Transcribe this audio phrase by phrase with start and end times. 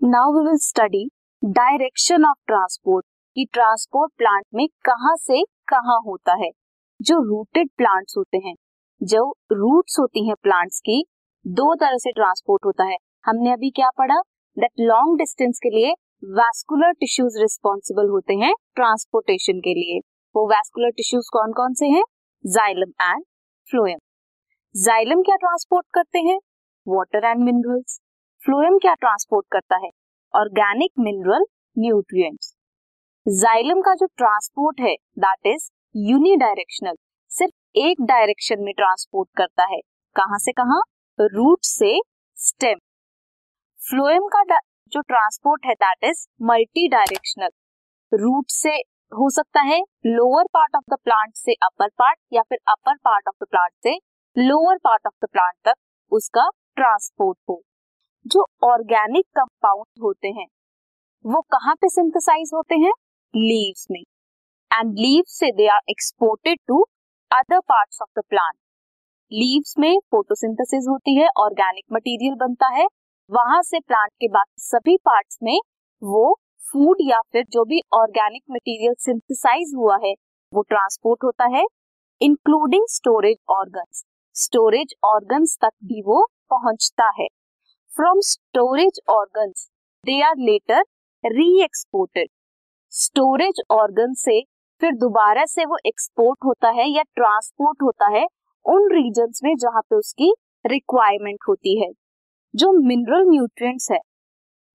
[0.00, 1.04] Now we will study
[1.42, 3.04] direction of transport
[3.36, 6.50] कि transport plant में कहाँ से कहाँ होता है।
[7.00, 8.54] जो रूटेड प्लांट्स होते हैं,
[9.00, 11.04] जो रूट्स होती हैं प्लांट्स की,
[11.44, 14.20] दो तरह से ट्रांसपोर्ट होता है। हमने अभी क्या पढ़ा?
[14.56, 15.92] दैट लॉन्ग डिस्टेंस के लिए
[16.38, 20.00] वैस्कुलर टिश्यूज रिस्पॉन्सिबल होते हैं ट्रांसपोर्टेशन के लिए।
[20.34, 22.02] वो वैस्कुलर टिश्यूज कौन कौन से हैं?
[22.44, 23.24] जाइलम एंड
[23.68, 23.98] फ्लोएम
[24.74, 26.38] जाइलम क्या ट्रांसपोर्ट करते हैं?
[26.86, 28.00] वाटर एंड मिनरल्स
[28.48, 29.88] फ्लोएम क्या ट्रांसपोर्ट करता है?
[30.34, 31.44] Organic mineral
[31.76, 32.54] nutrients.
[33.26, 36.94] जाइलम का जो ट्रांसपोर्ट है दैट इज़ यूनिडायरेक्शनल
[37.30, 39.80] सिर्फ़ एक डायरेक्शन में ट्रांसपोर्ट करता है।
[40.16, 40.80] कहाँ से कहाँ?
[41.18, 41.92] रूट से
[42.38, 42.78] स्टेम
[43.80, 44.42] फ्लोएम का
[44.92, 48.76] जो ट्रांसपोर्ट है that is multi directional root से
[49.12, 53.28] हो सकता है lower part of the plant से अपर पार्ट या फिर upper part
[53.28, 53.98] of the plant से
[54.36, 55.74] lower part of the plant तक
[56.12, 57.62] उसका ट्रांसपोर्ट हो।
[58.28, 60.46] जो ऑर्गेनिक कंपाउंड होते हैं,
[61.24, 62.92] वो कहाँ पे सिंथेसाइज होते हैं?
[63.34, 64.00] लीव्स में।
[64.70, 66.80] एंड लीव्स से they are exported to
[67.30, 68.54] other parts of the plant
[69.32, 72.86] leaves में फोटोसिंथेसिस होती है ऑर्गेनिक मटेरियल बनता है।
[73.30, 75.58] वहाँ से प्लांट के बाकी सभी पार्ट्स में
[76.02, 76.32] वो
[76.64, 80.12] फ़ूड या फिर जो भी ऑर्गेनिक मटेरियल सिंथेसाइज हुआ है,
[80.52, 81.64] वो ट्रांसपोर्ट होता है
[82.20, 84.04] including storage organs
[84.36, 87.26] storage organs तक भी वो पहुँचता है।
[87.92, 89.52] From storage organ
[90.04, 90.82] they are later
[91.24, 92.28] re exported
[92.92, 94.40] storage organ से
[94.80, 98.24] फिर दोबारा से वो एक्सपोर्ट होता है या ट्रांसपोर्ट होता है
[98.66, 100.32] उन रीजन में जहाँ पे उसकी
[100.64, 101.90] रिक्वायरमेंट होती है।
[102.54, 103.98] जो मिनरल न्यूट्रिएंट्स है,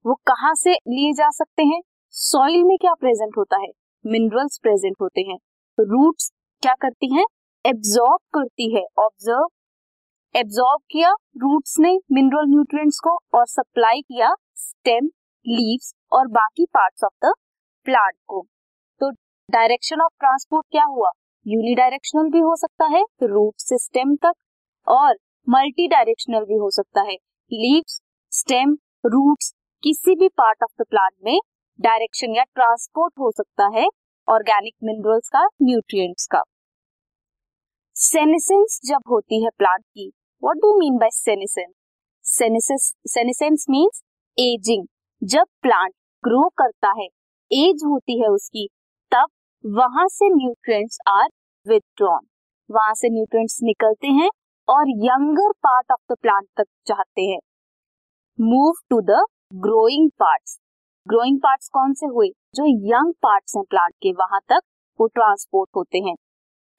[0.04, 1.80] वो कहाँ से लिए जा सकते हैं?
[2.14, 3.68] सॉइल में क्या प्रेजेंट होता है?
[4.04, 5.38] मिनरल्स प्रेजेंट होते हैं।
[5.78, 6.30] रूट्स
[6.62, 7.24] क्या करती हैं?
[7.64, 9.48] एब्जॉर्ब करती है। ऑब्ज़र्व
[10.34, 15.06] एब्जॉर्ब किया रूट्स ने मिनरल न्यूट्रिएंट्स को और सप्लाई किया स्टेम
[15.46, 17.32] लीव्स और बाकी पार्ट्स ऑफ़ द
[17.86, 18.40] प्लांट को।
[19.00, 19.10] तो
[19.48, 21.10] डायरेक्शन ऑफ़ ट्रांसपोर्ट क्या हुआ?
[21.46, 24.32] यूनी डायरेक्शनल भी हो सकता है रूट से स्टेम तक
[24.86, 27.14] और मल्टी डायरेक्शनल भी हो सकता है।
[27.50, 28.00] लीव्स
[28.32, 28.76] स्टेम
[29.06, 29.52] रूट्स
[29.82, 31.38] किसी भी पार्ट ऑफ़ द प्लांट में
[31.78, 33.86] डायरेक्शन या ट्रांसपोर्ट हो सकता है
[34.28, 36.42] ऑर्गेनिक मिनरल्स का न्यूट्रिएंट्स का।
[37.96, 40.12] सेनेसेंस जब होती है प्लांट की
[40.42, 41.10] what do mean by
[42.24, 44.00] senescence means
[44.38, 44.86] ageing
[45.22, 45.92] जब प्लांट
[46.24, 47.04] ग्रो करता है
[47.50, 48.66] एज होती है उसकी,
[49.12, 49.26] तब
[49.64, 51.28] वहाँ से न्यूट्रिएंट्स आर
[51.66, 52.26] विथड्रॉन
[52.70, 54.30] वहाँ से न्यूट्रिएंट्स निकलते हैं
[54.68, 57.38] और younger part of the plant तक जाते हैं.
[58.38, 59.22] Move to the
[59.60, 60.58] growing parts
[61.06, 62.28] growing parts कौन से हुए?
[62.54, 64.60] जो यंग पार्ट्स हैं प्लांट के, वहाँ तक
[65.00, 66.14] वो ट्रांसपोर्ट होते हैं.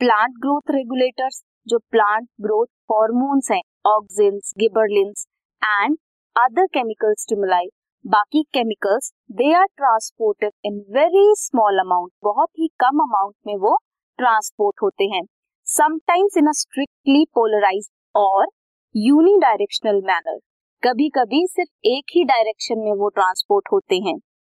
[0.02, 5.26] प्लांट ग्रोथ रेगुलेटर्स जो प्लांट ग्रोथ हॉर्मोन्स हैं auxins gibberellins
[5.62, 5.98] and
[6.36, 7.68] other chemical stimuli
[8.06, 13.78] बाकी chemicals they are transported in very small amount बहुत ही कम अमाउंट में वो
[14.20, 15.22] ट्रांसपोर्ट होते हैं।
[15.68, 18.48] Sometimes in a strictly polarise और
[18.96, 20.40] यूनी डायरेक्शनल मैनर
[20.84, 24.18] कभी कभी सिर्फ़ एक ही डायरेक्शन में वो ट्रांसपोर्ट होते हैं।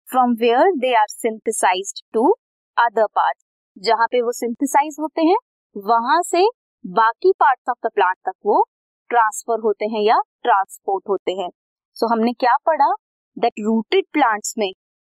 [0.08, 2.30] From where they are synthesise to
[2.78, 3.38] other part
[3.78, 5.38] जहाँ पे वो सिंथेसाइज होते हैं,
[5.76, 6.46] वहाँ से
[6.86, 8.62] बाकी पार्ट्स ऑफ़ द प्लांट तक वो
[9.10, 11.50] ट्रांसफ़र होते हैं या ट्रांसपोर्ट होते हैं।
[11.98, 12.92] सो so, हमने क्या पढ़ा?
[13.38, 14.72] दैट रूटेड प्लांट्स में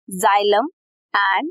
[0.09, 0.69] जाइलम
[1.15, 1.51] एंड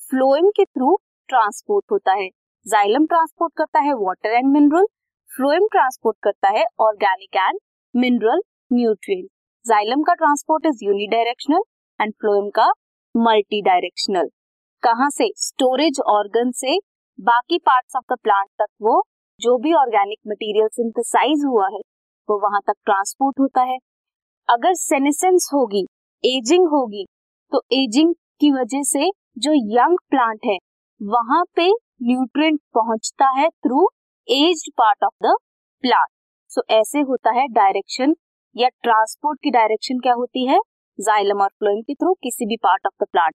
[0.00, 0.94] फ्लोएम के थ्रू
[1.28, 2.28] ट्रांसपोर्ट होता है।
[2.66, 4.86] जाइलम ट्रांसपोर्ट करता है water and mineral
[5.30, 7.58] phloem transport करता है organic and
[7.94, 8.40] mineral
[8.72, 9.28] nutrient
[9.66, 11.62] xylem का transport is unidirectional
[12.00, 12.70] and phloem का
[13.14, 14.30] मल्टी डायरेक्शनल
[14.82, 15.30] कहाँ से?
[15.36, 16.78] स्टोरेज ऑर्गन से।
[17.18, 19.00] बाकी पार्ट्स ऑफ़ द प्लांट तक वो
[19.40, 21.78] जो भी ऑर्गेनिक मटेरियल सिंथेसाइज हुआ है,
[22.28, 23.76] वो वहाँ तक ट्रांसपोर्ट होता है।
[24.48, 25.84] अगर सेनेसेंस होगी
[26.24, 27.04] एजिंग होगी
[27.52, 30.56] तो एजिंग की वजह से जो यंग प्लांट है,
[31.00, 31.68] वहाँ पे
[32.02, 33.88] न्यूट्रिएंट पहुँचता है through
[34.28, 35.36] aged part of the
[35.84, 36.08] plant
[36.50, 38.14] so ऐसे होता है डायरेक्शन
[38.56, 40.58] या ट्रांसपोर्ट की डायरेक्शन क्या होती है?
[40.98, 43.34] जाइलम और फ्लोएम के थ्रू किसी भी part of the plant